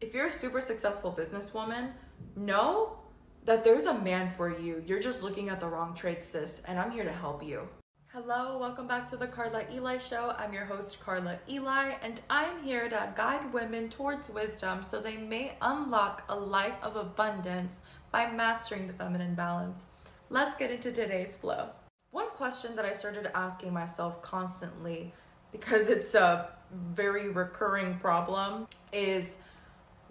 If 0.00 0.14
you're 0.14 0.28
a 0.28 0.30
super 0.30 0.62
successful 0.62 1.12
businesswoman, 1.12 1.90
know 2.34 2.96
that 3.44 3.62
there's 3.62 3.84
a 3.84 3.98
man 4.00 4.30
for 4.30 4.58
you. 4.58 4.82
You're 4.86 4.98
just 4.98 5.22
looking 5.22 5.50
at 5.50 5.60
the 5.60 5.66
wrong 5.66 5.94
trade, 5.94 6.24
sis, 6.24 6.62
and 6.66 6.78
I'm 6.78 6.90
here 6.90 7.04
to 7.04 7.12
help 7.12 7.44
you. 7.44 7.68
Hello, 8.06 8.56
welcome 8.56 8.86
back 8.86 9.10
to 9.10 9.18
the 9.18 9.26
Karla 9.26 9.64
Elia 9.70 10.00
Show. 10.00 10.34
I'm 10.38 10.54
your 10.54 10.64
host, 10.64 11.04
Karla 11.04 11.38
Elia, 11.46 11.98
and 12.02 12.22
I'm 12.30 12.62
here 12.62 12.88
to 12.88 13.12
guide 13.14 13.52
women 13.52 13.90
towards 13.90 14.30
wisdom 14.30 14.82
so 14.82 15.02
they 15.02 15.18
may 15.18 15.52
unlock 15.60 16.24
a 16.30 16.34
life 16.34 16.76
of 16.82 16.96
abundance 16.96 17.80
by 18.10 18.30
mastering 18.30 18.86
the 18.86 18.94
feminine 18.94 19.34
balance. 19.34 19.84
Let's 20.30 20.56
get 20.56 20.70
into 20.70 20.92
today's 20.92 21.36
flow. 21.36 21.68
One 22.10 22.30
question 22.30 22.74
that 22.76 22.86
I 22.86 22.92
started 22.92 23.30
asking 23.34 23.74
myself 23.74 24.22
constantly, 24.22 25.12
because 25.52 25.90
it's 25.90 26.14
a 26.14 26.48
very 26.72 27.28
recurring 27.28 27.98
problem, 27.98 28.66
is 28.94 29.36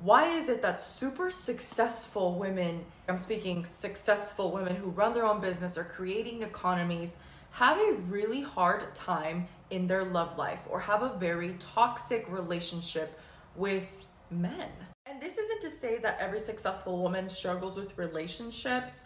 why 0.01 0.27
is 0.27 0.47
it 0.47 0.61
that 0.61 0.79
super 0.79 1.29
successful 1.29 2.35
women, 2.39 2.85
I'm 3.09 3.17
speaking 3.17 3.65
successful 3.65 4.51
women 4.51 4.75
who 4.75 4.89
run 4.89 5.13
their 5.13 5.25
own 5.25 5.41
business 5.41 5.77
or 5.77 5.83
creating 5.83 6.43
economies, 6.43 7.17
have 7.51 7.77
a 7.77 7.93
really 8.07 8.41
hard 8.41 8.95
time 8.95 9.47
in 9.71 9.87
their 9.87 10.05
love 10.05 10.37
life 10.37 10.67
or 10.69 10.79
have 10.79 11.03
a 11.03 11.17
very 11.17 11.55
toxic 11.59 12.25
relationship 12.31 13.19
with 13.55 14.05
men? 14.31 14.69
And 15.05 15.21
this 15.21 15.37
isn't 15.37 15.61
to 15.61 15.69
say 15.69 15.97
that 15.99 16.17
every 16.19 16.39
successful 16.39 17.01
woman 17.01 17.27
struggles 17.27 17.75
with 17.75 17.97
relationships, 17.97 19.05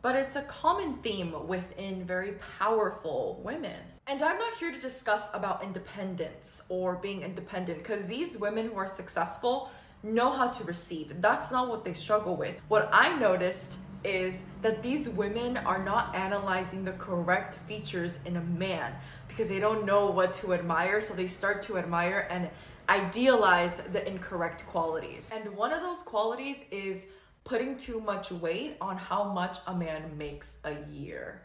but 0.00 0.16
it's 0.16 0.36
a 0.36 0.42
common 0.42 0.96
theme 0.98 1.34
within 1.46 2.06
very 2.06 2.36
powerful 2.58 3.40
women. 3.44 3.76
And 4.06 4.22
I'm 4.22 4.38
not 4.38 4.56
here 4.56 4.72
to 4.72 4.80
discuss 4.80 5.28
about 5.34 5.62
independence 5.62 6.62
or 6.70 6.96
being 6.96 7.22
independent 7.22 7.78
because 7.78 8.06
these 8.06 8.38
women 8.38 8.66
who 8.66 8.76
are 8.76 8.86
successful 8.86 9.70
know 10.02 10.30
how 10.30 10.48
to 10.48 10.64
receive. 10.64 11.20
That's 11.20 11.50
not 11.50 11.68
what 11.68 11.84
they 11.84 11.92
struggle 11.92 12.36
with. 12.36 12.58
What 12.68 12.88
I 12.92 13.18
noticed 13.18 13.76
is 14.02 14.42
that 14.62 14.82
these 14.82 15.08
women 15.08 15.58
are 15.58 15.82
not 15.82 16.14
analyzing 16.14 16.84
the 16.84 16.92
correct 16.92 17.54
features 17.54 18.18
in 18.24 18.36
a 18.36 18.40
man 18.40 18.94
because 19.28 19.48
they 19.48 19.60
don't 19.60 19.84
know 19.84 20.10
what 20.10 20.34
to 20.34 20.54
admire. 20.54 21.00
So 21.00 21.14
they 21.14 21.26
start 21.26 21.62
to 21.62 21.78
admire 21.78 22.26
and 22.30 22.48
idealize 22.88 23.80
the 23.92 24.06
incorrect 24.06 24.66
qualities. 24.66 25.30
And 25.32 25.54
one 25.56 25.72
of 25.72 25.80
those 25.80 26.02
qualities 26.02 26.64
is 26.70 27.06
putting 27.44 27.76
too 27.76 28.00
much 28.00 28.32
weight 28.32 28.76
on 28.80 28.96
how 28.96 29.24
much 29.24 29.58
a 29.66 29.74
man 29.74 30.16
makes 30.16 30.58
a 30.64 30.76
year. 30.90 31.42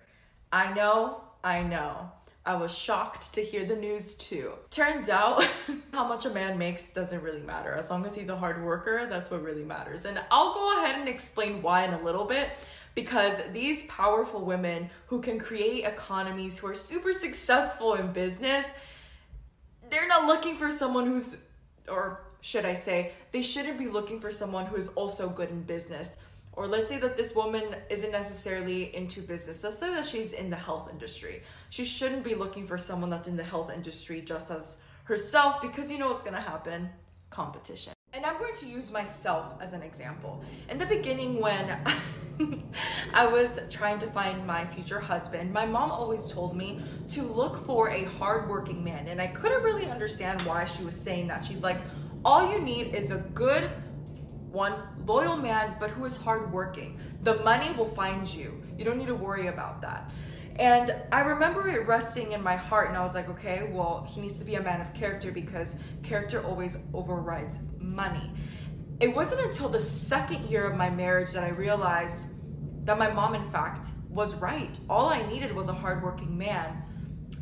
I 0.51 0.73
know, 0.73 1.21
I 1.43 1.63
know. 1.63 2.11
I 2.45 2.55
was 2.55 2.77
shocked 2.77 3.33
to 3.33 3.41
hear 3.41 3.65
the 3.65 3.75
news 3.75 4.13
too. 4.13 4.53
Turns 4.69 5.09
out, 5.09 5.43
how 5.93 6.07
much 6.07 6.25
a 6.25 6.29
man 6.29 6.59
makes 6.59 6.91
doesn't 6.91 7.23
really 7.23 7.41
matter. 7.41 7.73
As 7.73 7.89
long 7.89 8.05
as 8.05 8.13
he's 8.13 8.29
a 8.29 8.35
hard 8.35 8.63
worker, 8.63 9.07
that's 9.09 9.31
what 9.31 9.41
really 9.41 9.63
matters. 9.63 10.05
And 10.05 10.21
I'll 10.29 10.53
go 10.53 10.79
ahead 10.79 10.99
and 10.99 11.09
explain 11.09 11.63
why 11.63 11.85
in 11.85 11.93
a 11.93 12.01
little 12.03 12.25
bit 12.25 12.51
because 12.93 13.33
these 13.51 13.83
powerful 13.87 14.45
women 14.45 14.89
who 15.07 15.21
can 15.21 15.39
create 15.39 15.85
economies, 15.85 16.59
who 16.59 16.67
are 16.67 16.75
super 16.75 17.13
successful 17.13 17.95
in 17.95 18.11
business, 18.11 18.65
they're 19.89 20.07
not 20.07 20.25
looking 20.27 20.55
for 20.55 20.69
someone 20.69 21.07
who's, 21.07 21.37
or 21.89 22.21
should 22.41 22.65
I 22.65 22.75
say, 22.75 23.13
they 23.31 23.41
shouldn't 23.41 23.79
be 23.79 23.87
looking 23.87 24.19
for 24.19 24.31
someone 24.31 24.67
who 24.67 24.75
is 24.75 24.89
also 24.89 25.29
good 25.29 25.49
in 25.49 25.63
business 25.63 26.15
or 26.55 26.67
let's 26.67 26.87
say 26.87 26.97
that 26.99 27.17
this 27.17 27.35
woman 27.35 27.75
isn't 27.89 28.11
necessarily 28.11 28.95
into 28.95 29.21
business. 29.21 29.63
Let's 29.63 29.79
say 29.79 29.89
that 29.93 30.05
she's 30.05 30.33
in 30.33 30.49
the 30.49 30.55
health 30.55 30.89
industry. 30.91 31.43
She 31.69 31.85
shouldn't 31.85 32.23
be 32.23 32.35
looking 32.35 32.65
for 32.65 32.77
someone 32.77 33.09
that's 33.09 33.27
in 33.27 33.35
the 33.35 33.43
health 33.43 33.71
industry 33.71 34.21
just 34.21 34.51
as 34.51 34.77
herself 35.03 35.61
because 35.61 35.91
you 35.91 35.97
know 35.97 36.07
what's 36.07 36.23
gonna 36.23 36.41
happen 36.41 36.89
competition. 37.29 37.93
And 38.13 38.25
I'm 38.25 38.37
going 38.37 38.55
to 38.55 38.65
use 38.65 38.93
myself 38.93 39.55
as 39.59 39.73
an 39.73 39.81
example. 39.81 40.41
In 40.69 40.77
the 40.77 40.85
beginning, 40.85 41.41
when 41.41 41.77
I 43.13 43.27
was 43.27 43.59
trying 43.69 43.99
to 43.99 44.07
find 44.07 44.47
my 44.47 44.65
future 44.65 45.01
husband, 45.01 45.51
my 45.51 45.65
mom 45.65 45.91
always 45.91 46.31
told 46.31 46.55
me 46.55 46.79
to 47.09 47.23
look 47.23 47.57
for 47.57 47.89
a 47.89 48.05
hardworking 48.05 48.81
man. 48.81 49.09
And 49.09 49.21
I 49.21 49.27
couldn't 49.27 49.63
really 49.63 49.87
understand 49.87 50.41
why 50.43 50.63
she 50.63 50.81
was 50.85 50.95
saying 50.95 51.27
that. 51.27 51.43
She's 51.43 51.61
like, 51.61 51.77
all 52.23 52.49
you 52.49 52.61
need 52.61 52.95
is 52.95 53.11
a 53.11 53.17
good 53.33 53.69
one 54.55 54.73
loyal 55.05 55.35
man, 55.35 55.75
but 55.79 55.91
who 55.91 56.05
is 56.05 56.15
hardworking. 56.15 56.97
The 57.21 57.35
money 57.43 57.71
will 57.73 57.89
find 57.89 58.25
you. 58.25 58.63
You 58.77 58.85
don't 58.85 58.97
need 58.97 59.07
to 59.07 59.15
worry 59.15 59.47
about 59.47 59.81
that. 59.81 60.09
And 60.55 60.95
I 61.11 61.19
remember 61.19 61.67
it 61.67 61.85
resting 61.85 62.31
in 62.31 62.41
my 62.41 62.55
heart, 62.55 62.87
and 62.87 62.97
I 62.97 63.01
was 63.01 63.13
like, 63.13 63.27
okay, 63.29 63.69
well, 63.73 64.07
he 64.09 64.21
needs 64.21 64.39
to 64.39 64.45
be 64.45 64.55
a 64.55 64.61
man 64.61 64.79
of 64.79 64.93
character 64.93 65.29
because 65.29 65.75
character 66.01 66.41
always 66.41 66.77
overrides 66.93 67.59
money. 67.77 68.31
It 69.01 69.13
wasn't 69.13 69.41
until 69.41 69.67
the 69.67 69.81
second 69.81 70.45
year 70.45 70.63
of 70.63 70.77
my 70.77 70.89
marriage 70.89 71.33
that 71.33 71.43
I 71.43 71.49
realized 71.49 72.31
that 72.85 72.97
my 72.97 73.11
mom, 73.11 73.35
in 73.35 73.51
fact, 73.51 73.89
was 74.09 74.35
right. 74.35 74.77
All 74.89 75.09
I 75.09 75.27
needed 75.27 75.53
was 75.53 75.67
a 75.67 75.73
hardworking 75.73 76.37
man. 76.37 76.81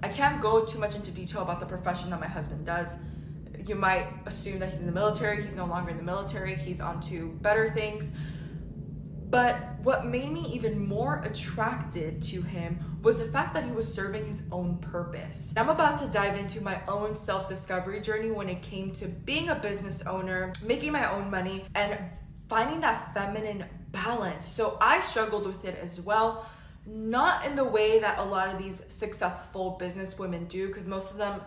I 0.01 0.09
can't 0.09 0.41
go 0.41 0.65
too 0.65 0.79
much 0.79 0.95
into 0.95 1.11
detail 1.11 1.43
about 1.43 1.59
the 1.59 1.67
profession 1.67 2.09
that 2.09 2.19
my 2.19 2.27
husband 2.27 2.65
does 2.65 2.97
you 3.67 3.75
might 3.75 4.07
assume 4.25 4.59
that 4.59 4.71
he's 4.71 4.79
in 4.79 4.85
the 4.85 4.91
military. 4.91 5.41
He's 5.43 5.55
no 5.55 5.65
longer 5.65 5.91
in 5.91 5.97
the 5.97 6.03
military. 6.03 6.55
He's 6.55 6.81
on 6.81 7.01
to 7.01 7.37
better 7.41 7.69
things. 7.69 8.11
But 9.29 9.79
what 9.81 10.05
made 10.05 10.31
me 10.31 10.41
even 10.53 10.87
more 10.87 11.21
attracted 11.25 12.21
to 12.23 12.43
him 12.43 12.99
was 13.01 13.17
the 13.17 13.25
fact 13.25 13.55
that 13.55 13.63
he 13.63 13.71
was 13.71 13.91
serving 13.91 14.27
his 14.27 14.47
own 14.51 14.77
purpose. 14.77 15.53
I'm 15.57 15.69
about 15.69 15.97
to 15.99 16.07
dive 16.07 16.37
into 16.37 16.61
my 16.61 16.79
own 16.87 17.15
self 17.15 17.49
discovery 17.49 17.99
journey 17.99 18.29
when 18.29 18.47
it 18.47 18.61
came 18.61 18.91
to 18.93 19.07
being 19.07 19.49
a 19.49 19.55
business 19.55 20.03
owner, 20.05 20.53
making 20.63 20.91
my 20.91 21.11
own 21.11 21.31
money, 21.31 21.65
and 21.73 21.97
finding 22.47 22.81
that 22.81 23.13
feminine 23.15 23.65
balance. 23.91 24.45
So 24.45 24.77
I 24.79 25.01
struggled 25.01 25.47
with 25.47 25.65
it 25.65 25.79
as 25.81 25.99
well. 25.99 26.45
Not 26.85 27.45
in 27.45 27.55
the 27.55 27.65
way 27.65 27.99
that 27.99 28.19
a 28.19 28.23
lot 28.23 28.49
of 28.49 28.59
these 28.59 28.85
successful 28.93 29.71
business 29.79 30.19
women 30.19 30.45
do, 30.45 30.67
because 30.67 30.85
most 30.85 31.11
of 31.11 31.17
them 31.17 31.41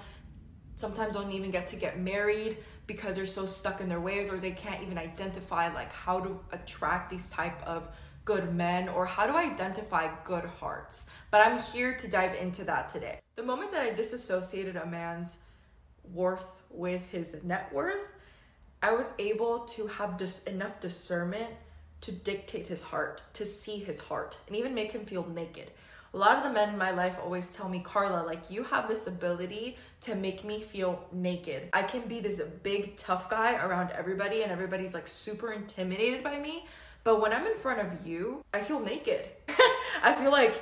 sometimes 0.76 1.14
don't 1.14 1.32
even 1.32 1.50
get 1.50 1.66
to 1.68 1.76
get 1.76 1.98
married 1.98 2.58
because 2.86 3.16
they're 3.16 3.26
so 3.26 3.46
stuck 3.46 3.80
in 3.80 3.88
their 3.88 4.00
ways 4.00 4.30
or 4.30 4.36
they 4.36 4.52
can't 4.52 4.82
even 4.82 4.96
identify 4.96 5.72
like 5.74 5.92
how 5.92 6.20
to 6.20 6.38
attract 6.52 7.10
these 7.10 7.28
type 7.28 7.60
of 7.66 7.88
good 8.24 8.54
men 8.54 8.88
or 8.88 9.06
how 9.06 9.26
to 9.26 9.34
identify 9.34 10.08
good 10.24 10.44
hearts. 10.44 11.06
But 11.30 11.46
i'm 11.46 11.58
here 11.58 11.96
to 11.96 12.08
dive 12.08 12.34
into 12.36 12.64
that 12.64 12.88
today. 12.88 13.18
The 13.34 13.42
moment 13.42 13.72
that 13.72 13.82
i 13.82 13.90
disassociated 13.90 14.76
a 14.76 14.86
man's 14.86 15.38
worth 16.12 16.62
with 16.70 17.02
his 17.10 17.36
net 17.42 17.72
worth 17.72 18.06
i 18.82 18.92
was 18.92 19.12
able 19.18 19.60
to 19.60 19.86
have 19.86 20.18
just 20.18 20.46
enough 20.46 20.78
discernment 20.80 21.50
to 22.00 22.12
dictate 22.12 22.66
his 22.66 22.82
heart 22.82 23.22
to 23.32 23.46
see 23.46 23.78
his 23.78 23.98
heart 23.98 24.36
and 24.46 24.56
even 24.56 24.74
make 24.74 24.92
him 24.92 25.04
feel 25.04 25.26
naked 25.28 25.70
a 26.16 26.18
lot 26.18 26.38
of 26.38 26.44
the 26.44 26.50
men 26.50 26.70
in 26.70 26.78
my 26.78 26.92
life 26.92 27.14
always 27.22 27.52
tell 27.52 27.68
me, 27.68 27.82
Karla, 27.84 28.24
like 28.24 28.50
you 28.50 28.62
have 28.64 28.88
this 28.88 29.06
ability 29.06 29.76
to 30.00 30.14
make 30.14 30.44
me 30.44 30.62
feel 30.62 31.04
naked. 31.12 31.68
I 31.74 31.82
can 31.82 32.08
be 32.08 32.20
this 32.20 32.40
big, 32.62 32.96
tough 32.96 33.28
guy 33.28 33.56
around 33.62 33.90
everybody, 33.90 34.42
and 34.42 34.50
everybody's 34.50 34.94
like 34.94 35.06
super 35.06 35.52
intimidated 35.52 36.24
by 36.24 36.38
me. 36.38 36.64
But 37.04 37.20
when 37.20 37.34
I'm 37.34 37.46
in 37.46 37.54
front 37.54 37.80
of 37.80 38.06
you, 38.06 38.42
I 38.54 38.62
feel 38.62 38.80
naked. 38.80 39.26
I 40.02 40.16
feel 40.18 40.32
like 40.32 40.54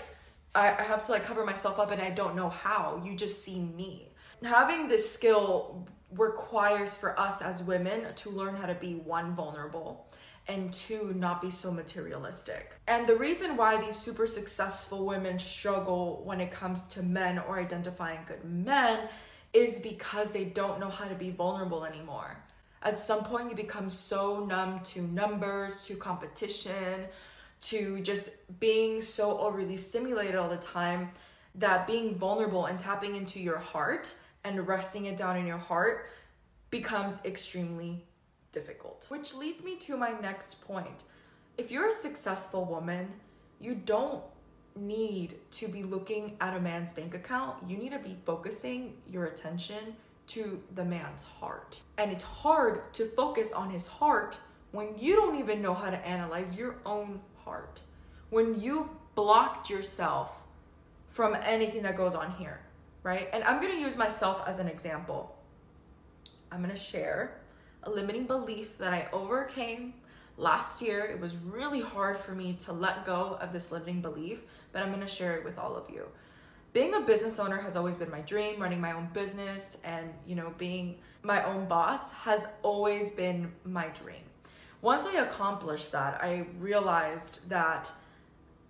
I, 0.57 0.71
have 0.71 1.07
to 1.07 1.13
like 1.13 1.23
cover 1.23 1.47
myself 1.47 1.79
up 1.79 1.93
and 1.93 2.03
I 2.03 2.11
don't 2.11 2.35
know 2.35 2.49
how. 2.49 3.01
You 3.05 3.15
just 3.15 3.45
see 3.45 3.61
me. 3.61 4.09
Having 4.43 4.89
this 4.89 5.09
skill 5.09 5.87
requires 6.11 6.97
for 6.97 7.19
us 7.19 7.43
as 7.43 7.63
women 7.63 8.13
to 8.13 8.31
learn 8.31 8.57
how 8.57 8.67
to 8.67 8.75
be 8.75 8.95
one 8.97 9.37
vulnerable 9.37 10.09
and 10.47 10.73
two, 10.73 11.15
not 11.17 11.41
be 11.41 11.51
so 11.51 11.73
materialistic. 11.73 12.75
And 12.87 13.07
the 13.07 13.17
reason 13.17 13.57
why 13.57 13.81
these 13.81 13.97
super 13.97 14.27
successful 14.27 15.07
women 15.07 15.39
struggle 15.39 16.23
when 16.25 16.41
it 16.41 16.51
comes 16.51 16.87
to 16.89 17.03
men 17.03 17.39
or 17.39 17.59
identifying 17.59 18.21
good 18.27 18.45
men 18.45 19.09
is 19.53 19.81
because 19.81 20.33
they 20.33 20.45
don't 20.45 20.81
know 20.81 20.91
how 20.91 21.07
to 21.07 21.15
be 21.15 21.31
vulnerable 21.31 21.85
anymore. 21.85 22.37
At 22.83 22.99
some 22.99 23.25
point, 23.25 23.49
you 23.49 23.57
become 23.57 23.89
so 23.89 24.45
numb 24.45 24.81
to 24.81 25.03
numbers, 25.03 25.87
to 25.87 25.95
competition, 25.95 27.07
to 27.63 28.01
just 28.01 28.31
being 28.61 29.01
so 29.01 29.39
overly 29.39 29.77
stimulated 29.77 30.35
all 30.35 30.51
the 30.51 30.59
time 30.59 31.11
that 31.55 31.87
being 31.87 32.15
vulnerable 32.15 32.67
and 32.67 32.79
tapping 32.79 33.17
into 33.17 33.41
your 33.41 33.59
heart 33.59 34.15
and 34.43 34.69
resting 34.69 35.07
it 35.07 35.17
down 35.17 35.39
in 35.39 35.47
your 35.47 35.57
heart 35.57 36.11
becomes 36.71 37.25
extremely 37.25 38.05
difficult. 38.55 39.05
Which 39.09 39.35
leads 39.35 39.63
me 39.63 39.77
to 39.81 39.97
my 39.97 40.13
next 40.21 40.67
point. 40.67 41.05
If 41.59 41.71
you're 41.71 41.89
a 41.89 41.93
successful 41.93 42.65
woman, 42.65 43.09
you 43.61 43.75
don't 43.75 44.23
need 44.77 45.37
to 45.53 45.69
be 45.69 45.83
looking 45.83 46.37
at 46.41 46.57
a 46.57 46.61
man's 46.61 46.93
bank 46.93 47.15
account. 47.15 47.57
You 47.69 47.77
need 47.77 47.93
to 47.93 47.99
be 47.99 48.17
focusing 48.25 48.95
your 49.11 49.27
attention 49.27 49.97
to 50.29 50.63
the 50.75 50.85
man's 50.85 51.25
heart. 51.25 51.83
And 51.99 52.11
it's 52.11 52.25
hard 52.25 52.93
to 52.95 53.05
focus 53.07 53.53
on 53.53 53.71
his 53.71 53.87
heart 53.87 54.39
when 54.73 54.89
you 54.99 55.15
don't 55.15 55.37
even 55.37 55.61
know 55.61 55.75
how 55.75 55.91
to 55.91 56.07
analyze 56.07 56.59
your 56.59 56.77
own 56.87 57.21
heart. 57.45 57.83
When 58.31 58.61
you've 58.61 58.89
blocked 59.15 59.71
yourself 59.71 60.43
from 61.09 61.37
anything 61.45 61.83
that 61.83 61.97
goes 61.97 62.15
on 62.15 62.33
here, 62.33 62.61
right? 63.05 63.29
And 63.33 63.45
I'm 63.45 63.61
gonna 63.61 63.75
use 63.75 63.97
myself 63.97 64.43
as 64.49 64.59
an 64.59 64.67
example. 64.67 65.37
I'm 66.51 66.61
gonna 66.61 66.77
share 66.77 67.39
a 67.87 67.91
limiting 67.91 68.27
belief 68.27 68.79
that 68.79 68.93
I 68.93 69.09
overcame 69.13 69.95
last 70.37 70.83
year. 70.83 71.05
It 71.05 71.21
was 71.21 71.37
really 71.37 71.81
hard 71.81 72.17
for 72.17 72.33
me 72.33 72.55
to 72.65 72.73
let 72.73 73.05
go 73.05 73.39
of 73.41 73.53
this 73.53 73.71
limiting 73.71 74.01
belief, 74.01 74.43
but 74.73 74.83
I'm 74.83 74.91
gonna 74.91 75.07
share 75.07 75.37
it 75.37 75.45
with 75.45 75.59
all 75.59 75.77
of 75.77 75.89
you. 75.91 76.07
Being 76.73 76.95
a 76.95 77.01
business 77.01 77.39
owner 77.39 77.61
has 77.61 77.77
always 77.77 77.97
been 77.97 78.11
my 78.11 78.21
dream, 78.23 78.61
running 78.61 78.81
my 78.81 78.93
own 78.93 79.09
business 79.13 79.79
and, 79.85 80.13
you 80.27 80.35
know, 80.35 80.53
being 80.59 80.99
my 81.23 81.45
own 81.45 81.67
boss 81.67 82.13
has 82.13 82.47
always 82.63 83.13
been 83.13 83.53
my 83.65 83.87
dream. 83.89 84.23
Once 84.83 85.07
I 85.07 85.21
accomplished 85.21 85.93
that, 85.93 86.21
I 86.21 86.47
realized 86.59 87.49
that 87.49 87.91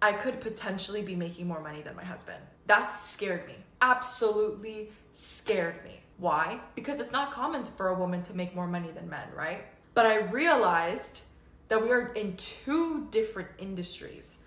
I 0.02 0.12
could 0.12 0.40
potentially 0.40 1.02
be 1.02 1.16
making 1.16 1.48
more 1.48 1.60
money 1.60 1.80
than 1.80 1.96
my 1.96 2.04
husband. 2.04 2.40
That 2.66 2.90
scared 2.90 3.46
me. 3.46 3.56
Absolutely 3.80 4.90
scared 5.12 5.82
me. 5.82 6.03
Why? 6.18 6.60
Because 6.74 7.00
it's 7.00 7.12
not 7.12 7.32
common 7.32 7.64
for 7.64 7.88
a 7.88 7.98
woman 7.98 8.22
to 8.24 8.34
make 8.34 8.54
more 8.54 8.66
money 8.66 8.90
than 8.90 9.08
men, 9.08 9.28
right? 9.34 9.64
But 9.94 10.06
I 10.06 10.18
realized 10.18 11.22
that 11.68 11.82
we 11.82 11.90
are 11.90 12.12
in 12.12 12.36
two 12.36 13.08
different 13.10 13.48
industries. 13.58 14.38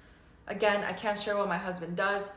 Again, 0.47 0.83
I 0.83 0.93
can't 0.93 1.19
share 1.19 1.37
what 1.37 1.47
my 1.47 1.57
husband 1.57 1.97
does, 1.97 2.31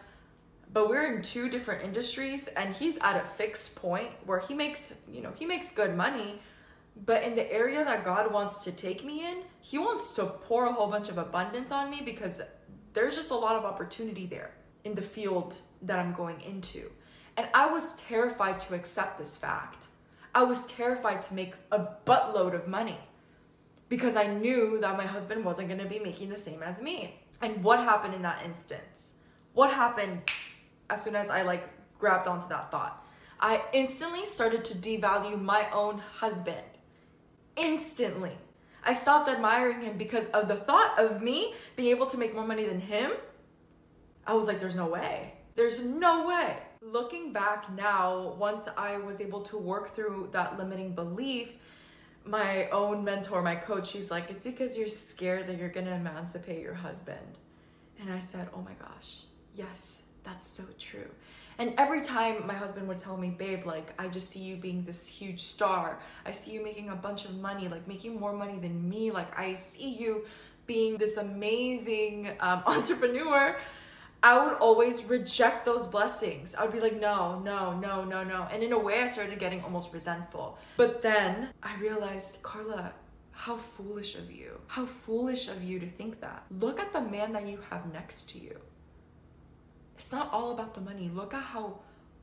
but 0.72 0.88
we're 0.88 1.14
in 1.14 1.22
two 1.22 1.48
different 1.48 1.84
industries 1.84 2.48
and 2.48 2.74
he's 2.74 2.96
at 2.98 3.16
a 3.16 3.24
fixed 3.36 3.76
point 3.76 4.10
where 4.24 4.38
he 4.38 4.54
makes, 4.54 4.94
you 5.10 5.20
know, 5.20 5.32
he 5.36 5.46
makes 5.46 5.70
good 5.72 5.96
money, 5.96 6.40
but 7.04 7.22
in 7.22 7.34
the 7.34 7.50
area 7.52 7.84
that 7.84 8.04
God 8.04 8.32
wants 8.32 8.64
to 8.64 8.72
take 8.72 9.04
me 9.04 9.26
in, 9.26 9.38
he 9.60 9.78
wants 9.78 10.12
to 10.14 10.26
pour 10.26 10.66
a 10.66 10.72
whole 10.72 10.88
bunch 10.88 11.08
of 11.08 11.18
abundance 11.18 11.72
on 11.72 11.90
me 11.90 12.02
because 12.04 12.40
there's 12.92 13.16
just 13.16 13.30
a 13.30 13.36
lot 13.36 13.56
of 13.56 13.64
opportunity 13.64 14.26
there 14.26 14.52
in 14.84 14.94
the 14.94 15.02
field 15.02 15.56
that 15.82 15.98
I'm 15.98 16.12
going 16.12 16.40
into. 16.40 16.90
And 17.40 17.48
I 17.54 17.70
was 17.70 17.96
terrified 17.96 18.60
to 18.60 18.74
accept 18.74 19.16
this 19.16 19.34
fact. 19.34 19.86
I 20.34 20.42
was 20.42 20.66
terrified 20.66 21.22
to 21.22 21.32
make 21.32 21.54
a 21.72 21.88
buttload 22.04 22.54
of 22.54 22.68
money 22.68 22.98
because 23.88 24.14
I 24.14 24.26
knew 24.26 24.78
that 24.82 24.98
my 24.98 25.06
husband 25.06 25.42
wasn't 25.42 25.68
going 25.68 25.80
to 25.80 25.86
be 25.86 26.00
making 26.00 26.28
the 26.28 26.36
same 26.36 26.62
as 26.62 26.82
me. 26.82 27.18
And 27.40 27.64
what 27.64 27.78
happened 27.78 28.12
in 28.12 28.20
that 28.20 28.42
instance? 28.44 29.16
What 29.54 29.72
happened 29.72 30.30
as 30.90 31.02
soon 31.02 31.16
as 31.16 31.30
I 31.30 31.40
like 31.40 31.66
grabbed 31.98 32.28
onto 32.28 32.46
that 32.48 32.70
thought? 32.70 33.06
I 33.40 33.62
instantly 33.72 34.26
started 34.26 34.62
to 34.66 34.74
devalue 34.74 35.40
my 35.40 35.66
own 35.72 36.02
husband. 36.16 36.58
Instantly. 37.56 38.36
I 38.84 38.92
stopped 38.92 39.30
admiring 39.30 39.80
him 39.80 39.96
because 39.96 40.26
of 40.26 40.46
the 40.46 40.56
thought 40.56 40.98
of 40.98 41.22
me 41.22 41.54
being 41.74 41.88
able 41.88 42.04
to 42.08 42.18
make 42.18 42.34
more 42.34 42.46
money 42.46 42.66
than 42.66 42.80
him. 42.80 43.12
I 44.26 44.34
was 44.34 44.46
like, 44.46 44.60
there's 44.60 44.76
no 44.76 44.88
way. 44.88 45.36
There's 45.54 45.82
no 45.82 46.28
way. 46.28 46.58
Looking 46.82 47.34
back 47.34 47.70
now, 47.70 48.34
once 48.38 48.66
I 48.74 48.96
was 48.96 49.20
able 49.20 49.42
to 49.42 49.58
work 49.58 49.94
through 49.94 50.30
that 50.32 50.58
limiting 50.58 50.94
belief, 50.94 51.52
my 52.24 52.70
own 52.70 53.04
mentor, 53.04 53.42
my 53.42 53.54
coach, 53.54 53.90
she's 53.90 54.10
like, 54.10 54.30
it's 54.30 54.46
because 54.46 54.78
you're 54.78 54.88
scared 54.88 55.46
that 55.48 55.58
you're 55.58 55.68
gonna 55.68 55.94
emancipate 55.94 56.62
your 56.62 56.72
husband. 56.72 57.36
And 58.00 58.10
I 58.10 58.18
said, 58.18 58.48
oh 58.54 58.62
my 58.62 58.72
gosh, 58.80 59.24
yes, 59.54 60.04
that's 60.24 60.46
so 60.46 60.64
true. 60.78 61.10
And 61.58 61.74
every 61.76 62.00
time 62.00 62.46
my 62.46 62.54
husband 62.54 62.88
would 62.88 62.98
tell 62.98 63.18
me, 63.18 63.28
babe, 63.28 63.66
like, 63.66 63.92
I 64.00 64.08
just 64.08 64.30
see 64.30 64.40
you 64.40 64.56
being 64.56 64.82
this 64.82 65.06
huge 65.06 65.40
star. 65.40 66.00
I 66.24 66.32
see 66.32 66.52
you 66.52 66.64
making 66.64 66.88
a 66.88 66.96
bunch 66.96 67.26
of 67.26 67.38
money, 67.38 67.68
like 67.68 67.86
making 67.86 68.18
more 68.18 68.32
money 68.32 68.58
than 68.58 68.88
me. 68.88 69.10
Like, 69.10 69.38
I 69.38 69.54
see 69.54 69.92
you 69.92 70.24
being 70.64 70.96
this 70.96 71.18
amazing 71.18 72.30
um, 72.40 72.62
entrepreneur. 72.66 73.60
I 74.22 74.44
would 74.44 74.58
always 74.58 75.04
reject 75.04 75.64
those 75.64 75.86
blessings. 75.86 76.54
I 76.54 76.64
would 76.64 76.72
be 76.72 76.80
like, 76.80 77.00
no, 77.00 77.38
no, 77.40 77.78
no, 77.78 78.04
no, 78.04 78.22
no. 78.22 78.48
And 78.52 78.62
in 78.62 78.72
a 78.72 78.78
way, 78.78 79.02
I 79.02 79.06
started 79.06 79.38
getting 79.38 79.62
almost 79.62 79.92
resentful. 79.94 80.58
But 80.76 81.00
then 81.00 81.48
I 81.62 81.78
realized, 81.80 82.42
Karla, 82.42 82.92
how 83.32 83.56
foolish 83.56 84.16
of 84.16 84.30
you. 84.30 84.60
How 84.66 84.84
foolish 84.84 85.48
of 85.48 85.64
you 85.64 85.78
to 85.80 85.86
think 85.86 86.20
that. 86.20 86.44
Look 86.58 86.80
at 86.80 86.92
the 86.92 87.00
man 87.00 87.32
that 87.32 87.46
you 87.46 87.60
have 87.70 87.90
next 87.92 88.28
to 88.30 88.38
you 88.38 88.60
it's 90.00 90.12
not 90.12 90.32
all 90.32 90.52
about 90.52 90.72
the 90.72 90.80
money. 90.80 91.10
Look 91.14 91.34
at 91.34 91.42
how 91.42 91.78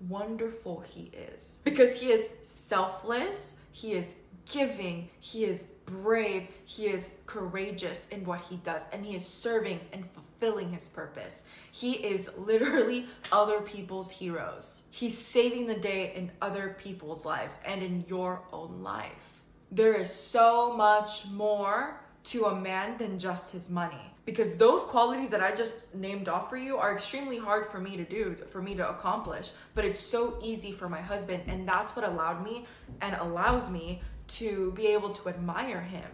wonderful 0.09 0.81
he 0.81 1.11
is. 1.13 1.61
Because 1.63 2.01
he 2.01 2.11
is 2.11 2.31
selfless, 2.43 3.59
he 3.71 3.93
is 3.93 4.15
giving, 4.49 5.09
he 5.19 5.45
is 5.45 5.67
brave, 5.85 6.47
he 6.65 6.87
is 6.87 7.13
courageous 7.27 8.07
in 8.09 8.25
what 8.25 8.41
he 8.41 8.57
does, 8.57 8.81
and 8.91 9.05
he 9.05 9.15
is 9.15 9.25
serving 9.25 9.79
and 9.93 10.03
fulfilling 10.11 10.26
his 10.39 10.89
purpose. 10.89 11.45
He 11.71 11.93
is 11.93 12.29
literally 12.37 13.07
other 13.31 13.61
people's 13.61 14.11
heroes. 14.11 14.83
He's 14.91 15.17
saving 15.17 15.67
the 15.67 15.75
day 15.75 16.13
in 16.15 16.31
other 16.41 16.75
people's 16.79 17.25
lives 17.25 17.59
and 17.65 17.81
in 17.81 18.05
your 18.07 18.43
own 18.53 18.83
life. 18.83 19.41
There 19.71 19.93
is 19.93 20.13
so 20.13 20.73
much 20.73 21.27
more 21.31 22.01
to 22.25 22.45
a 22.45 22.59
man 22.59 22.97
than 22.97 23.17
just 23.17 23.51
his 23.51 23.69
money 23.69 24.13
because 24.25 24.55
those 24.55 24.81
qualities 24.81 25.29
that 25.29 25.41
I 25.41 25.55
just 25.55 25.93
named 25.95 26.27
off 26.27 26.49
for 26.49 26.57
you 26.57 26.77
are 26.77 26.93
extremely 26.93 27.37
hard 27.37 27.71
for 27.71 27.79
me 27.79 27.95
to 27.95 28.03
do, 28.03 28.35
for 28.49 28.61
me 28.61 28.75
to 28.75 28.89
accomplish, 28.89 29.51
but 29.73 29.85
it's 29.85 30.01
so 30.01 30.37
easy 30.43 30.71
for 30.71 30.89
my 30.89 31.01
husband. 31.01 31.43
And 31.47 31.67
that's 31.67 31.95
what 31.95 32.05
allowed 32.05 32.43
me 32.43 32.65
and 33.01 33.15
allows 33.15 33.69
me 33.69 34.01
to 34.27 34.71
be 34.73 34.87
able 34.87 35.11
to 35.11 35.29
admire 35.29 35.81
him. 35.81 36.09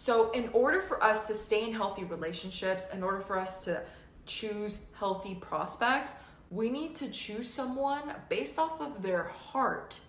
So, 0.00 0.30
in 0.30 0.48
order 0.54 0.80
for 0.80 1.04
us 1.04 1.26
to 1.26 1.34
stay 1.34 1.62
in 1.62 1.74
healthy 1.74 2.04
relationships, 2.04 2.88
in 2.90 3.02
order 3.02 3.20
for 3.20 3.38
us 3.38 3.62
to 3.64 3.82
choose 4.24 4.86
healthy 4.98 5.34
prospects, 5.34 6.14
we 6.48 6.70
need 6.70 6.96
to 6.96 7.10
choose 7.10 7.46
someone 7.46 8.14
based 8.30 8.58
off 8.58 8.80
of 8.80 9.02
their 9.02 9.24
heart, 9.24 10.00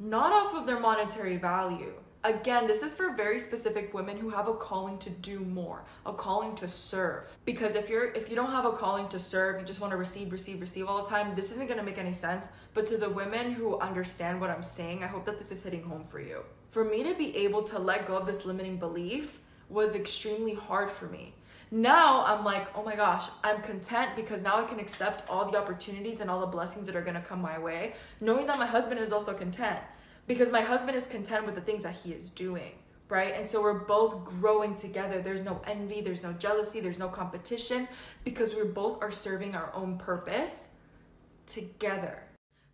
not 0.00 0.32
off 0.32 0.56
of 0.56 0.66
their 0.66 0.80
monetary 0.80 1.36
value 1.36 1.92
again, 2.28 2.66
this 2.66 2.82
is 2.82 2.94
for 2.94 3.14
very 3.14 3.38
specific 3.38 3.92
women 3.94 4.16
who 4.16 4.30
have 4.30 4.48
a 4.48 4.54
calling 4.54 4.98
to 4.98 5.10
do 5.10 5.40
more, 5.40 5.84
a 6.06 6.12
calling 6.12 6.54
to 6.56 6.68
serve. 6.68 7.36
Because 7.44 7.74
if 7.74 7.88
you're 7.88 8.12
if 8.12 8.28
you 8.30 8.36
don't 8.36 8.50
have 8.50 8.64
a 8.64 8.72
calling 8.72 9.08
to 9.08 9.18
serve, 9.18 9.60
you 9.60 9.66
just 9.66 9.80
want 9.80 9.90
to 9.92 9.96
receive, 9.96 10.32
receive, 10.32 10.60
receive 10.60 10.86
all 10.86 11.02
the 11.02 11.08
time, 11.08 11.34
this 11.34 11.50
isn't 11.52 11.66
going 11.66 11.78
to 11.78 11.84
make 11.84 11.98
any 11.98 12.12
sense. 12.12 12.50
But 12.74 12.86
to 12.86 12.96
the 12.96 13.08
women 13.08 13.52
who 13.52 13.78
understand 13.80 14.40
what 14.40 14.50
I'm 14.50 14.62
saying, 14.62 15.02
I 15.02 15.06
hope 15.06 15.24
that 15.26 15.38
this 15.38 15.50
is 15.50 15.62
hitting 15.62 15.82
home 15.82 16.04
for 16.04 16.20
you. 16.20 16.42
For 16.70 16.84
me 16.84 17.02
to 17.04 17.14
be 17.14 17.36
able 17.38 17.62
to 17.64 17.78
let 17.78 18.06
go 18.06 18.16
of 18.16 18.26
this 18.26 18.44
limiting 18.44 18.76
belief 18.76 19.40
was 19.68 19.94
extremely 19.94 20.54
hard 20.54 20.90
for 20.90 21.06
me. 21.06 21.34
Now 21.70 22.24
I'm 22.24 22.44
like, 22.44 22.66
oh 22.74 22.82
my 22.82 22.96
gosh, 22.96 23.28
I'm 23.44 23.60
content 23.60 24.16
because 24.16 24.42
now 24.42 24.58
I 24.58 24.64
can 24.64 24.80
accept 24.80 25.28
all 25.28 25.50
the 25.50 25.58
opportunities 25.58 26.20
and 26.20 26.30
all 26.30 26.40
the 26.40 26.46
blessings 26.46 26.86
that 26.86 26.96
are 26.96 27.02
gonna 27.02 27.20
come 27.20 27.42
my 27.42 27.58
way, 27.58 27.94
knowing 28.20 28.46
that 28.46 28.58
my 28.58 28.64
husband 28.64 29.00
is 29.00 29.12
also 29.12 29.34
content 29.34 29.78
because 30.28 30.52
my 30.52 30.60
husband 30.60 30.96
is 30.96 31.06
content 31.06 31.44
with 31.44 31.56
the 31.56 31.60
things 31.60 31.82
that 31.82 31.96
he 32.04 32.12
is 32.12 32.30
doing 32.30 32.72
right? 33.08 33.34
And 33.34 33.46
so 33.46 33.62
we're 33.62 33.72
both 33.72 34.24
growing 34.24 34.76
together. 34.76 35.22
There's 35.22 35.42
no 35.42 35.60
envy, 35.66 36.00
there's 36.00 36.22
no 36.22 36.32
jealousy, 36.34 36.80
there's 36.80 36.98
no 36.98 37.08
competition 37.08 37.88
because 38.24 38.54
we 38.54 38.64
both 38.64 39.02
are 39.02 39.10
serving 39.10 39.54
our 39.54 39.72
own 39.74 39.96
purpose 39.98 40.74
together. 41.46 42.22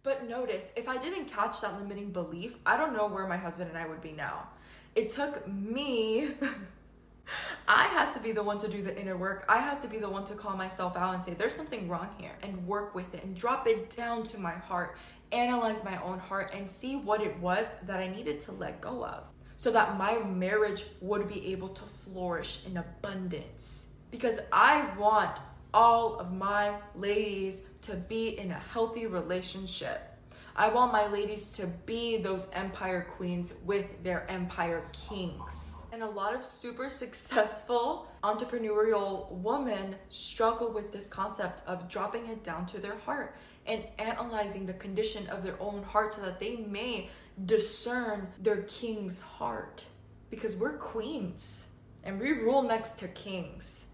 But 0.02 0.28
notice, 0.28 0.70
if 0.76 0.88
I 0.88 0.99
didn't 0.99 1.26
catch 1.26 1.61
that 1.62 1.78
limiting 1.78 2.11
belief, 2.11 2.56
I 2.66 2.76
don't 2.76 2.94
know 2.94 3.06
where 3.06 3.26
my 3.26 3.37
husband 3.37 3.70
and 3.70 3.78
I 3.78 3.87
would 3.87 4.02
be 4.02 4.12
now. 4.12 4.49
It 4.94 5.11
took 5.11 5.46
me. 5.49 6.32
I 7.68 7.84
had 7.84 8.11
to 8.12 8.20
be 8.20 8.32
the 8.32 8.42
one 8.42 8.58
to 8.58 8.68
do 8.68 8.82
the 8.82 9.00
inner 9.00 9.16
work. 9.16 9.46
I 9.49 9.58
had 9.58 9.80
to 9.80 9.88
be 9.88 9.96
the 9.96 10.11
one 10.11 10.26
to 10.26 10.34
call 10.34 10.56
myself 10.58 10.94
out 10.94 11.14
and 11.14 11.25
say, 11.25 11.32
there's 11.32 11.54
something 11.54 11.88
wrong 11.88 12.11
here, 12.18 12.37
and 12.42 12.66
work 12.66 12.94
with 12.94 13.14
it 13.14 13.25
and 13.25 13.34
drop 13.34 13.66
it 13.66 13.88
down 13.96 14.25
to 14.25 14.38
my 14.38 14.52
heart 14.52 14.99
analyze 15.34 15.84
my 15.84 16.00
own 16.02 16.18
heart 16.18 16.52
and 16.54 16.68
see 16.68 16.96
what 16.96 17.20
it 17.20 17.38
was 17.38 17.66
that 17.86 18.00
I 18.00 18.08
needed 18.08 18.40
to 18.42 18.52
let 18.52 18.80
go 18.80 19.04
of 19.04 19.24
so 19.56 19.70
that 19.70 19.96
my 19.98 20.18
marriage 20.18 20.84
would 21.00 21.28
be 21.28 21.52
able 21.52 21.68
to 21.68 21.82
flourish 21.82 22.60
in 22.66 22.76
abundance. 22.76 23.86
Because 24.10 24.40
I 24.52 24.94
want 24.96 25.38
all 25.72 26.18
of 26.18 26.32
my 26.32 26.76
ladies 26.94 27.62
to 27.82 27.94
be 27.94 28.38
in 28.38 28.52
a 28.52 28.58
healthy 28.58 29.06
relationship. 29.06 30.10
I 30.56 30.68
want 30.68 30.92
my 30.92 31.08
ladies 31.08 31.52
to 31.54 31.66
be 31.84 32.18
those 32.18 32.48
empire 32.52 33.08
queens 33.16 33.54
with 33.64 34.04
their 34.04 34.30
empire 34.30 34.84
kings. 35.08 35.82
And 35.92 36.02
a 36.02 36.08
lot 36.08 36.34
of 36.34 36.44
super 36.44 36.88
successful 36.88 38.06
entrepreneurial 38.22 39.30
women 39.32 39.96
struggle 40.10 40.72
with 40.72 40.92
this 40.92 41.08
concept 41.08 41.62
of 41.66 41.88
dropping 41.88 42.28
it 42.28 42.44
down 42.44 42.66
to 42.66 42.78
their 42.78 42.98
heart 42.98 43.36
and 43.66 43.83
analyzing 43.99 44.66
the 44.66 44.75
condition 44.75 45.26
of 45.28 45.42
their 45.42 45.61
own 45.61 45.83
heart 45.83 46.14
so 46.14 46.23
that 46.23 46.40
they 46.40 46.56
may 46.56 47.09
discern 47.47 48.28
their 48.40 48.62
king's 48.62 49.21
heart. 49.21 49.85
Because 50.30 50.56
we're 50.56 50.76
queens 50.76 51.66
and 52.02 52.21
we 52.21 52.33
rule 52.33 52.62
next 52.62 52.99
to 52.99 53.09
kings. 53.09 53.87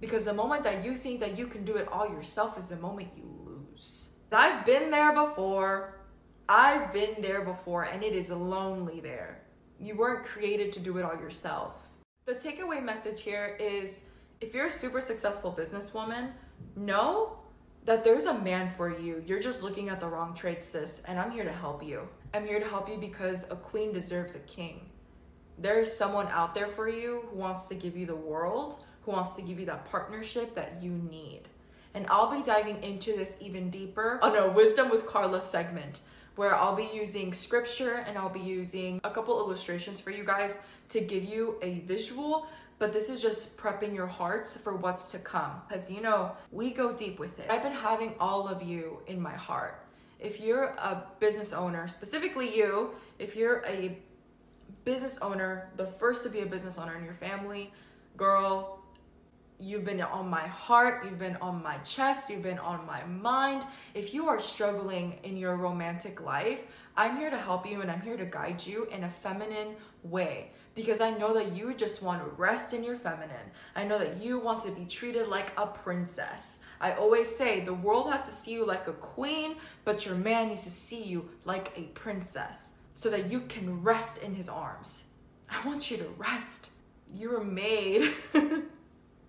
Because 0.00 0.24
the 0.24 0.32
moment 0.32 0.64
that 0.64 0.84
you 0.84 0.94
think 0.94 1.20
that 1.20 1.36
you 1.36 1.46
can 1.46 1.64
do 1.64 1.76
it 1.76 1.88
all 1.88 2.08
yourself 2.08 2.58
is 2.58 2.68
the 2.68 2.76
moment 2.76 3.08
you 3.16 3.24
lose. 3.44 4.10
I've 4.32 4.64
been 4.64 4.90
there 4.90 5.12
before. 5.12 6.00
I've 6.48 6.92
been 6.94 7.16
there 7.20 7.42
before, 7.42 7.82
and 7.84 8.02
it 8.02 8.14
is 8.14 8.30
lonely 8.30 9.00
there. 9.00 9.42
You 9.78 9.96
weren't 9.96 10.24
created 10.24 10.72
to 10.74 10.80
do 10.80 10.96
it 10.96 11.04
all 11.04 11.16
yourself. 11.16 11.74
The 12.24 12.34
takeaway 12.34 12.82
message 12.82 13.22
here 13.22 13.56
is 13.60 14.04
if 14.40 14.54
you're 14.54 14.66
a 14.66 14.70
super 14.70 15.00
successful 15.00 15.54
businesswoman, 15.58 16.30
know 16.76 17.38
that 17.88 18.04
there's 18.04 18.26
a 18.26 18.38
man 18.40 18.68
for 18.68 19.00
you. 19.00 19.24
You're 19.26 19.40
just 19.40 19.62
looking 19.62 19.88
at 19.88 19.98
the 19.98 20.06
wrong 20.06 20.34
trade, 20.34 20.62
sis, 20.62 21.00
and 21.06 21.18
I'm 21.18 21.30
here 21.30 21.44
to 21.44 21.50
help 21.50 21.82
you. 21.82 22.06
I'm 22.34 22.46
here 22.46 22.60
to 22.60 22.68
help 22.68 22.86
you 22.86 22.98
because 22.98 23.44
a 23.44 23.56
queen 23.56 23.94
deserves 23.94 24.34
a 24.34 24.40
king. 24.40 24.90
there's 25.56 25.90
someone 25.90 26.28
out 26.28 26.54
there 26.54 26.66
for 26.66 26.90
you 26.90 27.22
who 27.30 27.38
wants 27.38 27.66
to 27.68 27.74
give 27.74 27.96
you 27.96 28.04
the 28.04 28.14
world, 28.14 28.84
who 29.00 29.10
wants 29.10 29.36
to 29.36 29.42
give 29.42 29.58
you 29.58 29.64
that 29.64 29.86
partnership 29.86 30.54
that 30.54 30.82
you 30.82 30.90
need. 31.10 31.48
And 31.94 32.04
I'll 32.10 32.30
be 32.30 32.42
diving 32.42 32.82
into 32.82 33.16
this 33.16 33.38
even 33.40 33.70
deeper 33.70 34.20
on 34.22 34.36
a 34.36 34.52
Wisdom 34.52 34.90
with 34.90 35.06
Karla 35.06 35.40
segment 35.40 36.00
where 36.36 36.54
I'll 36.54 36.76
be 36.76 36.90
using 36.92 37.32
scripture 37.32 38.04
and 38.06 38.18
I'll 38.18 38.28
be 38.28 38.38
using 38.38 39.00
a 39.02 39.10
couple 39.10 39.40
illustrations 39.40 39.98
for 39.98 40.10
you 40.10 40.24
guys 40.24 40.60
to 40.90 41.00
give 41.00 41.24
you 41.24 41.56
a 41.62 41.78
visual. 41.80 42.48
But 42.78 42.92
this 42.92 43.08
is 43.08 43.20
just 43.20 43.56
prepping 43.56 43.94
your 43.94 44.06
hearts 44.06 44.56
for 44.56 44.76
what's 44.76 45.10
to 45.12 45.18
come. 45.18 45.50
Because 45.68 45.90
you 45.90 46.00
know, 46.00 46.32
we 46.52 46.70
go 46.70 46.92
deep 46.92 47.18
with 47.18 47.38
it. 47.38 47.50
I've 47.50 47.62
been 47.62 47.72
having 47.72 48.14
all 48.20 48.46
of 48.48 48.62
you 48.62 49.00
in 49.06 49.20
my 49.20 49.34
heart. 49.34 49.84
If 50.20 50.40
you're 50.40 50.64
a 50.64 51.04
business 51.20 51.52
owner, 51.52 51.86
specifically 51.88 52.54
you, 52.56 52.90
if 53.18 53.36
you're 53.36 53.64
a 53.66 53.96
business 54.84 55.18
owner, 55.22 55.70
the 55.76 55.86
first 55.86 56.24
to 56.24 56.30
be 56.30 56.40
a 56.40 56.46
business 56.46 56.78
owner 56.78 56.96
in 56.96 57.04
your 57.04 57.14
family, 57.14 57.72
girl, 58.16 58.77
you've 59.60 59.84
been 59.84 60.00
on 60.00 60.28
my 60.28 60.46
heart, 60.46 61.04
you've 61.04 61.18
been 61.18 61.36
on 61.36 61.62
my 61.62 61.76
chest, 61.78 62.30
you've 62.30 62.42
been 62.42 62.58
on 62.58 62.86
my 62.86 63.04
mind. 63.04 63.64
If 63.94 64.14
you 64.14 64.28
are 64.28 64.40
struggling 64.40 65.18
in 65.24 65.36
your 65.36 65.56
romantic 65.56 66.20
life, 66.20 66.60
I'm 66.96 67.16
here 67.16 67.30
to 67.30 67.38
help 67.38 67.68
you 67.68 67.80
and 67.80 67.90
I'm 67.90 68.00
here 68.00 68.16
to 68.16 68.24
guide 68.24 68.64
you 68.64 68.86
in 68.86 69.04
a 69.04 69.08
feminine 69.08 69.76
way 70.02 70.50
because 70.74 71.00
I 71.00 71.10
know 71.10 71.34
that 71.34 71.56
you 71.56 71.74
just 71.74 72.02
want 72.02 72.22
to 72.22 72.28
rest 72.36 72.72
in 72.72 72.84
your 72.84 72.94
feminine. 72.94 73.50
I 73.74 73.84
know 73.84 73.98
that 73.98 74.22
you 74.22 74.38
want 74.38 74.60
to 74.64 74.70
be 74.70 74.84
treated 74.84 75.26
like 75.26 75.52
a 75.56 75.66
princess. 75.66 76.60
I 76.80 76.92
always 76.92 77.34
say 77.34 77.60
the 77.60 77.74
world 77.74 78.12
has 78.12 78.26
to 78.26 78.32
see 78.32 78.52
you 78.52 78.64
like 78.64 78.86
a 78.86 78.92
queen, 78.92 79.56
but 79.84 80.06
your 80.06 80.14
man 80.14 80.48
needs 80.48 80.64
to 80.64 80.70
see 80.70 81.02
you 81.02 81.28
like 81.44 81.72
a 81.76 81.82
princess 81.94 82.72
so 82.94 83.10
that 83.10 83.30
you 83.30 83.40
can 83.40 83.82
rest 83.82 84.22
in 84.22 84.34
his 84.34 84.48
arms. 84.48 85.04
I 85.50 85.66
want 85.66 85.90
you 85.90 85.96
to 85.96 86.08
rest. 86.16 86.70
You 87.12 87.30
were 87.30 87.44
made 87.44 88.12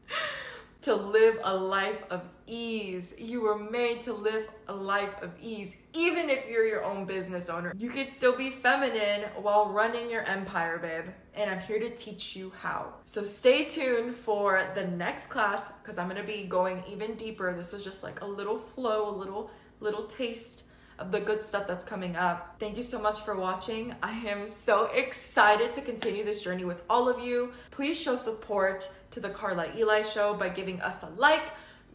to 0.81 0.95
live 0.95 1.39
a 1.43 1.53
life 1.53 2.03
of 2.09 2.21
ease. 2.47 3.13
You 3.17 3.41
were 3.41 3.57
made 3.57 4.01
to 4.03 4.13
live 4.13 4.49
a 4.67 4.73
life 4.73 5.21
of 5.21 5.31
ease. 5.41 5.77
Even 5.93 6.29
if 6.29 6.47
you're 6.49 6.65
your 6.65 6.83
own 6.83 7.05
business 7.05 7.49
owner, 7.49 7.73
you 7.77 7.89
could 7.89 8.07
still 8.07 8.35
be 8.35 8.49
feminine 8.49 9.29
while 9.41 9.69
running 9.69 10.09
your 10.09 10.23
empire, 10.23 10.77
babe. 10.77 11.13
And 11.35 11.49
I'm 11.49 11.59
here 11.59 11.79
to 11.79 11.89
teach 11.89 12.35
you 12.35 12.51
how. 12.61 12.93
So 13.05 13.23
stay 13.23 13.65
tuned 13.65 14.15
for 14.15 14.71
the 14.73 14.87
next 14.87 15.27
class 15.27 15.71
because 15.81 15.97
I'm 15.97 16.09
going 16.09 16.21
to 16.21 16.27
be 16.27 16.43
going 16.43 16.83
even 16.89 17.15
deeper. 17.15 17.53
This 17.55 17.73
was 17.73 17.83
just 17.83 18.03
like 18.03 18.21
a 18.21 18.25
little 18.25 18.57
flow, 18.57 19.09
a 19.09 19.15
little 19.15 19.51
little 19.81 20.03
taste 20.03 20.63
of 20.99 21.11
the 21.11 21.19
good 21.19 21.41
stuff 21.41 21.65
that's 21.65 21.85
coming 21.85 22.15
up. 22.15 22.55
Thank 22.59 22.77
you 22.77 22.83
so 22.83 22.99
much 22.99 23.21
for 23.21 23.37
watching. 23.37 23.95
I 24.03 24.11
am 24.11 24.47
so 24.47 24.85
excited 24.87 25.71
to 25.73 25.81
continue 25.81 26.23
this 26.23 26.43
journey 26.43 26.65
with 26.65 26.83
all 26.89 27.07
of 27.07 27.23
you. 27.23 27.53
Please 27.71 27.99
show 27.99 28.15
support 28.15 28.91
to 29.11 29.19
the 29.19 29.29
Karla 29.29 29.67
Elia 29.75 30.03
Show 30.03 30.33
by 30.33 30.49
giving 30.49 30.81
us 30.81 31.03
a 31.03 31.09
like, 31.17 31.43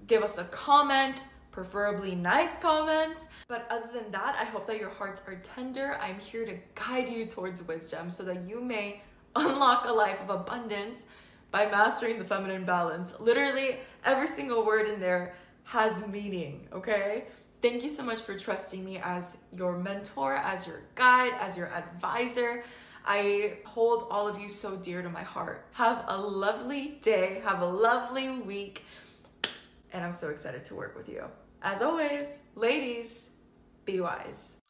give 0.07 0.23
us 0.23 0.39
a 0.39 0.45
comment, 0.45 1.25
preferably 1.53 2.15
nice 2.15 2.57
comments. 2.59 3.29
But 3.47 3.67
other 3.71 3.89
than 3.93 4.11
that, 4.11 4.37
I 4.41 4.45
hope 4.45 4.67
that 4.67 4.79
your 4.79 4.91
hearts 4.91 5.21
are 5.27 5.37
tender. 5.37 5.99
I'm 6.01 6.19
here 6.19 6.47
to 6.47 6.57
guide 6.75 7.09
you 7.09 7.27
towards 7.27 7.63
wisdom 7.63 8.11
so 8.11 8.23
that 8.25 8.49
you 8.49 8.61
may 8.61 9.03
unlock 9.37 9.87
a 9.87 9.93
life 9.93 10.21
of 10.23 10.31
abundance 10.31 11.05
by 11.51 11.67
mastering 11.67 12.19
the 12.19 12.25
feminine 12.25 12.65
balance. 12.65 13.15
Literally, 13.21 13.77
every 14.05 14.29
single 14.29 14.65
word 14.65 14.89
in 14.89 14.99
there 14.99 15.37
has 15.65 16.07
meaning, 16.09 16.67
okay? 16.73 17.25
Thank 17.64 17.83
you 17.83 17.88
so 17.88 18.02
much 18.02 18.21
for 18.21 18.38
trusting 18.38 18.85
me 18.85 18.99
as 19.02 19.38
your 19.50 19.78
mentor, 19.78 20.35
as 20.35 20.66
your 20.66 20.83
guide, 20.94 21.33
as 21.40 21.56
your 21.56 21.68
advisor. 21.73 22.62
I 23.06 23.54
hold 23.64 24.06
all 24.11 24.28
of 24.28 24.38
you 24.38 24.50
so 24.50 24.76
dear 24.76 25.00
to 25.00 25.09
my 25.09 25.23
heart. 25.23 25.66
Have 25.73 26.04
a 26.06 26.18
lovely 26.18 26.99
day, 27.00 27.40
have 27.42 27.62
a 27.62 27.66
lovely 27.66 28.28
week, 28.28 28.85
and 29.94 30.04
I'm 30.04 30.12
so 30.12 30.28
excited 30.28 30.62
to 30.66 30.75
work 30.75 30.94
with 30.94 31.09
you. 31.09 31.25
As 31.62 31.80
always, 31.80 32.40
ladies, 32.54 33.37
be 33.87 33.99
wise. 33.99 34.63